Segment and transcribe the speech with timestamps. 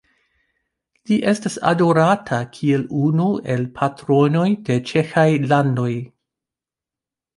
[1.09, 5.91] Li estas adorata kiel unu el patronoj de ĉeĥaj landoj.